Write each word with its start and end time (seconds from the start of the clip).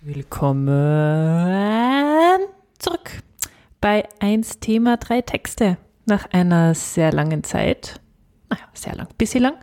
Willkommen 0.00 2.40
zurück 2.78 3.22
bei 3.80 4.06
1 4.20 4.60
Thema 4.60 4.98
3 4.98 5.22
Texte. 5.22 5.78
Nach 6.04 6.26
einer 6.32 6.74
sehr 6.74 7.12
langen 7.12 7.44
Zeit, 7.44 7.98
naja, 8.50 8.64
sehr 8.74 8.94
lang, 8.94 9.08
bisschen 9.16 9.44
lang, 9.44 9.56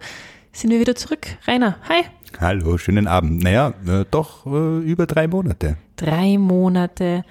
sind 0.55 0.71
wir 0.71 0.79
wieder 0.79 0.95
zurück. 0.95 1.27
Rainer, 1.47 1.77
hi. 1.87 2.03
Hallo, 2.39 2.77
schönen 2.77 3.07
Abend. 3.07 3.43
Naja, 3.43 3.73
äh, 3.87 4.05
doch 4.09 4.45
äh, 4.45 4.79
über 4.79 5.05
drei 5.05 5.27
Monate. 5.27 5.77
Drei 5.95 6.37
Monate 6.37 7.23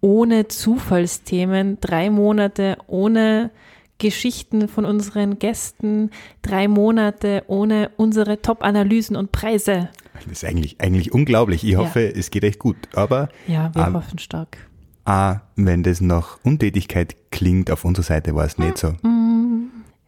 ohne 0.00 0.48
Zufallsthemen, 0.48 1.78
drei 1.80 2.10
Monate 2.10 2.76
ohne 2.88 3.50
Geschichten 3.98 4.66
von 4.66 4.84
unseren 4.84 5.38
Gästen, 5.38 6.10
drei 6.42 6.66
Monate 6.66 7.44
ohne 7.46 7.90
unsere 7.96 8.42
Top-Analysen 8.42 9.14
und 9.14 9.30
Preise. 9.30 9.90
Das 10.14 10.26
ist 10.26 10.44
eigentlich, 10.44 10.80
eigentlich 10.80 11.12
unglaublich. 11.12 11.62
Ich 11.64 11.76
hoffe, 11.76 12.00
Ja. 12.00 12.08
es 12.18 12.30
geht 12.30 12.42
echt 12.42 12.58
gut. 12.58 12.76
Aber 12.94 13.28
Ja, 13.46 13.70
wir 13.74 13.86
Ah. 13.86 13.92
hoffen 13.92 14.18
stark. 14.18 14.56
ah, 15.04 15.40
wenn 15.54 15.84
das 15.84 16.00
nach 16.00 16.38
Untätigkeit 16.42 17.14
klingt, 17.30 17.70
auf 17.70 17.84
unserer 17.84 18.04
Seite 18.04 18.34
war 18.34 18.44
es 18.44 18.58
nicht 18.58 18.76
so. 18.78 18.94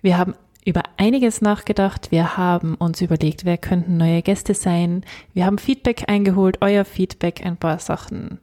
Wir 0.02 0.18
haben 0.18 0.34
über 0.64 0.82
einiges 0.96 1.40
nachgedacht. 1.40 2.10
Wir 2.10 2.36
haben 2.36 2.74
uns 2.74 3.00
überlegt, 3.00 3.44
wer 3.44 3.58
könnten 3.58 3.96
neue 3.96 4.22
Gäste 4.22 4.54
sein. 4.54 5.04
Wir 5.32 5.46
haben 5.46 5.58
Feedback 5.58 6.04
eingeholt, 6.08 6.58
euer 6.60 6.84
Feedback, 6.84 7.44
ein 7.44 7.56
paar 7.56 7.78
Sachen 7.78 8.38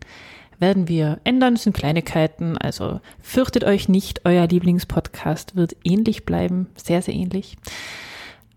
werden 0.60 0.88
wir 0.88 1.20
ändern. 1.24 1.56
Das 1.56 1.64
sind 1.64 1.76
Kleinigkeiten, 1.76 2.58
also 2.58 3.02
fürchtet 3.20 3.64
euch 3.64 3.90
nicht, 3.90 4.22
euer 4.26 4.48
Lieblingspodcast 4.48 5.56
wird 5.56 5.76
ähnlich 5.84 6.24
bleiben, 6.26 6.68
sehr, 6.76 7.02
sehr 7.02 7.16
ähnlich. 7.16 7.58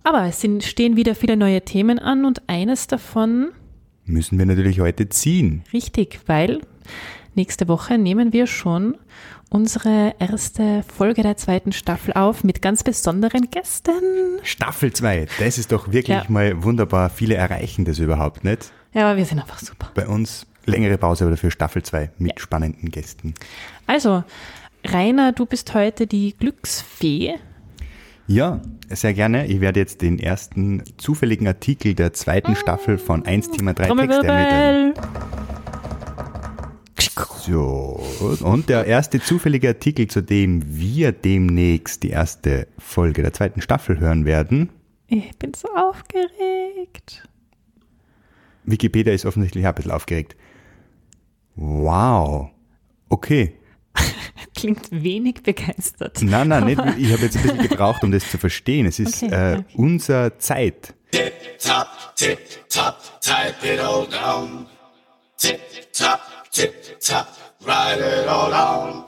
Aber 0.03 0.25
es 0.25 0.41
sind, 0.41 0.63
stehen 0.63 0.97
wieder 0.97 1.15
viele 1.15 1.37
neue 1.37 1.63
Themen 1.63 1.99
an 1.99 2.27
und 2.27 2.43
eines 2.47 2.87
davon 2.87 3.53
Müssen 4.07 4.39
wir 4.39 4.45
natürlich 4.45 4.81
heute 4.81 5.09
ziehen. 5.09 5.65
richtig, 5.73 6.21
weil 6.27 6.61
nächste 7.37 7.69
Woche 7.69 7.99
nehmen 7.99 8.33
wir 8.33 8.47
schon 8.47 8.97
unsere 9.51 10.15
erste 10.19 10.83
Folge 10.97 11.23
der 11.23 11.37
zweiten 11.37 11.73
Staffel 11.73 12.13
auf 12.15 12.43
mit 12.45 12.61
ganz 12.63 12.83
besonderen 12.83 13.51
Gästen. 13.51 13.93
Staffel 14.43 14.93
2, 14.93 15.27
das 15.39 15.59
ist 15.59 15.71
doch 15.71 15.93
wirklich 15.93 16.17
Ja. 16.17 16.25
mal 16.29 16.63
wunderbar. 16.65 17.11
Viele 17.11 17.35
erreichen 17.37 17.85
das 17.85 17.99
überhaupt 17.99 18.43
nicht. 18.45 18.73
Ja, 18.93 19.09
aber 19.09 19.17
wir 19.19 19.25
sind 19.25 19.39
einfach 19.41 19.59
super. 19.61 19.91
Bei 19.95 20.07
uns 20.07 20.47
längere 20.67 20.99
Pause, 20.99 21.25
aber 21.25 21.33
dafür 21.33 21.51
Staffel 21.51 21.83
2 21.83 22.11
mit 22.19 22.41
spannenden 22.41 22.91
Gästen. 22.91 23.35
Also, 23.87 24.25
Rainer, 24.85 25.33
du 25.33 25.47
bist 25.47 25.75
heute 25.75 26.07
die 26.07 26.35
Glücksfee. 26.39 27.35
Ja, 28.27 28.61
sehr 28.89 29.13
gerne. 29.13 29.47
Ich 29.47 29.61
werde 29.61 29.81
jetzt 29.81 30.01
den 30.01 30.19
ersten 30.19 30.83
zufälligen 30.97 31.47
Artikel 31.47 31.95
der 31.95 32.15
zweiten 32.15 32.57
Staffel 32.57 32.97
von 32.97 33.27
1 33.27 33.51
Thema 33.51 33.75
3 33.75 33.89
Texte 33.89 34.27
ermitteln. 34.27 34.95
So, 37.47 38.01
und 38.43 38.69
der 38.69 38.87
erste 38.87 39.21
zufällige 39.21 39.69
Artikel, 39.69 40.07
zu 40.09 40.23
dem 40.23 40.63
wir 40.77 41.13
demnächst 41.13 42.03
die 42.03 42.11
erste 42.11 42.69
Folge 42.79 43.23
der 43.23 43.33
zweiten 43.33 43.61
Staffel 43.61 43.99
hören 44.01 44.25
werden. 44.25 44.71
Ich 45.09 45.37
bin 45.39 45.53
so 45.55 45.69
aufgeregt. 45.75 47.29
Wikipedia 48.65 49.13
ist 49.13 49.27
offensichtlich 49.27 49.65
auch 49.67 49.71
ein 49.71 49.75
bisschen 49.75 49.91
aufgeregt. 49.91 50.37
Wow. 51.57 52.51
Okay. 53.11 53.55
Klingt 54.57 54.91
wenig 54.91 55.43
begeistert. 55.43 56.23
Nein, 56.23 56.49
nein, 56.49 56.65
nicht, 56.65 56.81
ich 56.99 57.13
habe 57.13 57.23
jetzt 57.23 57.37
ein 57.37 57.43
bisschen 57.43 57.69
gebraucht, 57.69 58.03
um 58.03 58.11
das 58.11 58.29
zu 58.31 58.39
verstehen. 58.39 58.87
Es 58.87 58.99
ist 58.99 59.23
Okay, 59.23 59.35
äh, 59.35 59.59
okay. 59.59 59.65
unser 59.75 60.39
Zeit. 60.39 60.95
Tip 61.11 61.33
top, 61.59 61.87
tip 62.17 62.39
top, 62.71 62.97
type 63.21 63.55
it 63.75 63.81
all 63.81 64.07
down. 64.07 64.67
Tip 65.45 65.61
tip 66.53 66.73
top, 67.01 67.27
write 67.67 68.01
it 68.01 68.27
all 68.27 68.51
down. 68.51 69.05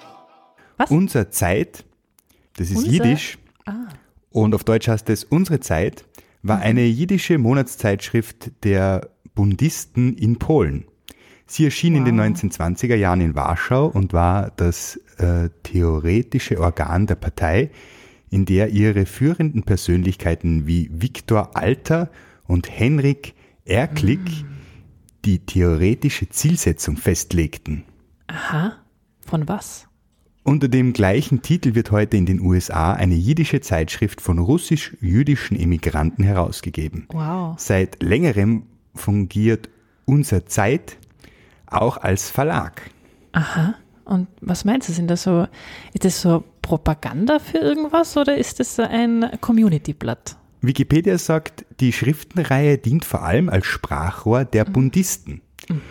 Unser 0.91 1.31
Zeit, 1.31 1.83
das 2.59 2.69
ist 2.71 2.77
Unser- 2.79 2.91
Jiddisch 2.91 3.39
Ah. 3.65 3.87
und 4.31 4.55
auf 4.55 4.63
Deutsch 4.63 4.87
heißt 4.89 5.09
es 5.09 5.25
Unsere 5.25 5.61
Zeit, 5.61 6.05
war 6.43 6.59
eine 6.59 6.83
jiddische 6.83 7.39
Monatszeitschrift 7.39 8.51
der 8.65 9.09
Bundisten 9.35 10.15
in 10.17 10.39
Polen. 10.39 10.85
Sie 11.47 11.65
erschien 11.65 11.95
in 11.97 12.05
den 12.05 12.21
1920er 12.21 12.97
Jahren 12.97 13.23
in 13.23 13.35
Warschau 13.35 13.87
und 13.87 14.13
war 14.13 14.53
das 14.57 15.01
äh, 15.17 15.49
theoretische 15.63 16.61
Organ 16.61 17.07
der 17.07 17.15
Partei, 17.15 17.71
in 18.29 18.45
der 18.45 18.69
ihre 18.71 19.07
führenden 19.07 19.63
Persönlichkeiten 19.63 20.67
wie 20.67 20.91
Viktor 20.93 21.57
Alter 21.57 22.11
und 22.47 22.69
Henrik 22.71 23.33
Erklick 23.65 24.21
die 25.27 25.41
theoretische 25.41 26.29
Zielsetzung 26.29 26.97
festlegten. 26.97 27.85
Aha. 28.29 28.75
Von 29.27 29.49
was? 29.49 29.89
Unter 30.45 30.69
dem 30.69 30.93
gleichen 30.93 31.43
Titel 31.43 31.75
wird 31.75 31.91
heute 31.91 32.17
in 32.17 32.25
den 32.25 32.41
USA 32.41 32.93
eine 32.93 33.17
jiddische 33.17 33.61
Zeitschrift 33.61 34.21
von 34.21 34.39
russisch-jüdischen 34.39 35.59
Emigranten 35.59 36.23
herausgegeben. 36.23 37.07
Wow. 37.09 37.59
Seit 37.59 38.01
längerem 38.01 38.63
fungiert 38.95 39.69
Unser 40.05 40.47
Zeit 40.47 40.99
auch 41.67 41.97
als 41.97 42.31
Verlag. 42.31 42.83
Aha. 43.33 43.75
Und 44.05 44.29
was 44.41 44.65
meinst 44.65 44.89
du? 44.89 44.93
Sind 44.93 45.11
das 45.11 45.25
so, 45.25 45.49
ist 45.93 46.05
das 46.05 46.23
so 46.23 46.45
Propaganda 46.63 47.41
für 47.41 47.59
irgendwas 47.59 48.17
oder 48.17 48.37
ist 48.37 48.61
das 48.61 48.77
so 48.77 48.83
ein 48.83 49.29
Community-Blatt? 49.41 50.37
Wikipedia 50.67 51.19
sagt, 51.19 51.65
die 51.81 51.93
Schriftenreihe 51.93 52.79
dient 52.79 53.05
vor 53.05 53.23
allem 53.23 53.49
als 53.49 53.67
Sprachrohr 53.67 54.45
der 54.45 54.65
Bundisten. 54.65 55.43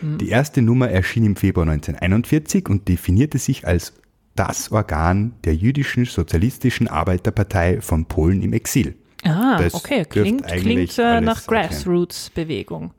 Die 0.02 0.30
erste 0.30 0.62
Nummer 0.62 0.90
erschien 0.90 1.26
im 1.26 1.36
Februar 1.36 1.68
1941 1.68 2.70
und 2.70 2.88
definierte 2.88 3.38
sich 3.40 3.68
als 3.68 3.94
das 4.36 4.72
Organ 4.72 5.34
der 5.44 5.56
jüdischen 5.56 6.06
sozialistischen 6.06 6.88
Arbeiterpartei 6.88 7.82
von 7.82 8.06
Polen 8.06 8.42
im 8.42 8.54
Exil. 8.54 8.96
Ah, 9.24 9.58
Das 9.58 9.74
okay. 9.74 10.06
Klingt, 10.06 10.46
klingt 10.48 10.98
äh, 10.98 11.20
nach. 11.20 11.46
Grassroots-Bewegung. 11.48 12.94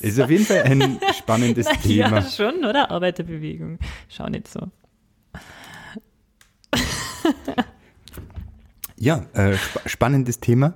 ist 0.16 0.20
auf 0.20 0.30
jeden 0.30 0.44
Fall 0.44 0.62
ein 0.62 0.98
spannendes 1.16 1.66
Thema. 1.82 2.20
Ja, 2.20 2.22
schon, 2.22 2.64
oder? 2.64 2.90
Arbeiterbewegung. 2.90 3.78
Schau 4.08 4.28
nicht 4.28 4.48
so. 4.48 4.68
Ja, 9.00 9.24
äh, 9.34 9.54
sp 9.58 9.80
spannendes 9.86 10.38
Thema. 10.40 10.74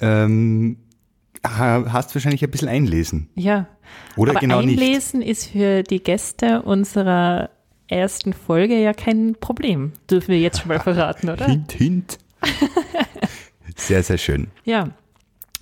Ähm, 0.00 0.78
ha- 1.46 1.84
hast 1.92 2.14
wahrscheinlich 2.14 2.42
ein 2.44 2.50
bisschen 2.50 2.68
einlesen. 2.68 3.30
Ja. 3.36 3.66
Oder 4.16 4.32
Aber 4.32 4.40
genau 4.40 4.60
nicht. 4.60 4.78
einlesen 4.80 5.22
ist 5.22 5.46
für 5.46 5.82
die 5.82 6.02
Gäste 6.02 6.62
unserer 6.62 7.50
ersten 7.88 8.32
Folge 8.34 8.78
ja 8.78 8.92
kein 8.92 9.34
Problem. 9.40 9.92
Dürfen 10.10 10.28
wir 10.28 10.40
jetzt 10.40 10.60
schon 10.60 10.68
mal 10.68 10.80
verraten, 10.80 11.28
oder? 11.30 11.46
Hint, 11.46 11.72
hint. 11.72 12.18
Sehr, 13.76 14.02
sehr 14.02 14.18
schön. 14.18 14.48
Ja. 14.64 14.90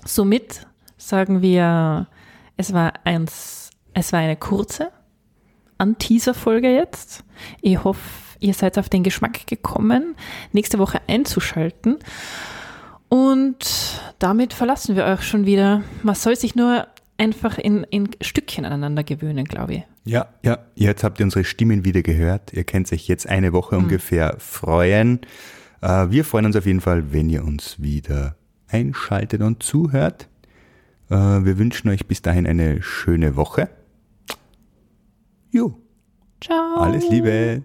Somit 0.04 0.66
sagen 0.96 1.42
wir, 1.42 2.08
es 2.56 2.72
war 2.72 2.94
eins, 3.04 3.70
es 3.92 4.12
war 4.12 4.20
eine 4.20 4.36
kurze 4.36 4.90
An-Teaser-Folge 5.78 6.74
jetzt. 6.74 7.22
Ich 7.60 7.82
hoffe, 7.84 8.00
ihr 8.40 8.54
seid 8.54 8.78
auf 8.78 8.88
den 8.88 9.02
Geschmack 9.02 9.46
gekommen, 9.46 10.14
nächste 10.52 10.78
Woche 10.78 11.00
einzuschalten. 11.06 11.98
Und 13.08 14.00
damit 14.18 14.52
verlassen 14.52 14.96
wir 14.96 15.04
euch 15.04 15.22
schon 15.22 15.46
wieder. 15.46 15.82
Man 16.02 16.14
soll 16.14 16.36
sich 16.36 16.56
nur 16.56 16.86
einfach 17.18 17.58
in, 17.58 17.84
in 17.84 18.10
Stückchen 18.20 18.64
aneinander 18.64 19.04
gewöhnen, 19.04 19.44
glaube 19.44 19.74
ich. 19.74 19.82
Ja, 20.04 20.28
ja, 20.42 20.58
jetzt 20.74 21.02
habt 21.02 21.18
ihr 21.20 21.24
unsere 21.24 21.44
Stimmen 21.44 21.84
wieder 21.84 22.02
gehört. 22.02 22.52
Ihr 22.52 22.64
könnt 22.64 22.92
euch 22.92 23.08
jetzt 23.08 23.28
eine 23.28 23.52
Woche 23.52 23.76
ungefähr 23.76 24.36
freuen. 24.38 25.20
Äh, 25.80 26.10
wir 26.10 26.24
freuen 26.24 26.46
uns 26.46 26.56
auf 26.56 26.66
jeden 26.66 26.80
Fall, 26.80 27.12
wenn 27.12 27.28
ihr 27.28 27.44
uns 27.44 27.80
wieder 27.80 28.36
einschaltet 28.68 29.42
und 29.42 29.62
zuhört. 29.62 30.28
Äh, 31.10 31.14
wir 31.14 31.58
wünschen 31.58 31.88
euch 31.88 32.06
bis 32.06 32.22
dahin 32.22 32.46
eine 32.46 32.82
schöne 32.82 33.36
Woche. 33.36 33.68
Jo, 35.50 35.78
Ciao. 36.40 36.76
alles 36.76 37.08
Liebe. 37.08 37.62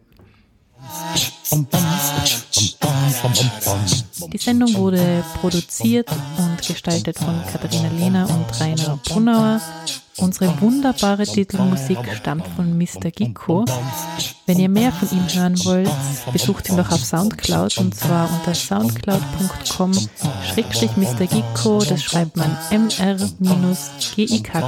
Die 4.34 4.38
Sendung 4.38 4.74
wurde 4.76 5.24
produziert 5.40 6.10
und 6.38 6.68
gestaltet 6.68 7.18
von 7.18 7.42
Katharina 7.52 7.90
Lehner 7.90 8.30
und 8.30 8.60
Rainer 8.60 9.00
Brunauer. 9.08 9.62
Unsere 10.18 10.62
wunderbare 10.62 11.24
Titelmusik 11.26 11.98
stammt 12.16 12.46
von 12.56 12.78
Mr. 12.78 13.12
Gikko. 13.12 13.66
Wenn 14.46 14.60
ihr 14.60 14.70
mehr 14.70 14.92
von 14.92 15.10
ihm 15.12 15.28
hören 15.34 15.58
wollt, 15.66 15.90
besucht 16.32 16.70
ihn 16.70 16.78
doch 16.78 16.92
auf 16.92 17.04
Soundcloud 17.04 17.78
und 17.78 17.96
zwar 17.96 18.30
unter 18.30 18.54
soundcloud.com 18.54 19.94
schrägstrich 20.54 20.96
Mr. 20.98 21.26
Gikko, 21.28 21.84
das 21.84 22.04
schreibt 22.04 22.38
man 22.38 22.56
mr-gikko. 23.40 24.60